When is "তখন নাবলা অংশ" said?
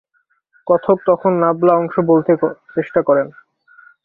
1.05-1.95